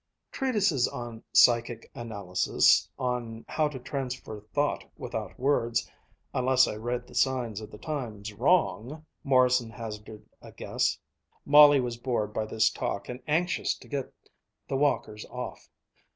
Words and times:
"Treatises 0.31 0.87
on 0.87 1.23
psychic 1.31 1.91
analysis, 1.93 2.89
on 2.97 3.45
how 3.47 3.67
to 3.67 3.77
transfer 3.77 4.41
thought 4.51 4.83
without 4.97 5.39
words, 5.39 5.87
unless 6.33 6.67
I 6.67 6.73
read 6.75 7.05
the 7.05 7.13
signs 7.13 7.61
of 7.61 7.69
the 7.69 7.77
times 7.77 8.33
wrong," 8.33 9.05
Morrison 9.23 9.69
hazarded 9.69 10.27
a 10.41 10.53
guess. 10.53 10.97
Molly 11.45 11.79
was 11.79 11.97
bored 11.97 12.33
by 12.33 12.47
this 12.47 12.71
talk 12.71 13.09
and 13.09 13.21
anxious 13.27 13.75
to 13.77 13.87
get 13.87 14.11
the 14.67 14.75
walkers 14.75 15.23
off. 15.29 15.69